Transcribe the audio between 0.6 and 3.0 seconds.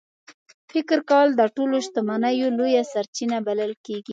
فکر کول د ټولو شتمنیو لویه